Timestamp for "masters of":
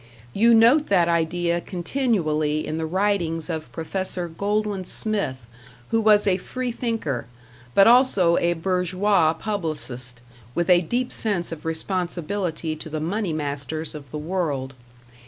13.31-14.09